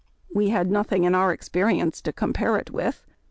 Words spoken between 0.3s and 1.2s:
We had nothing in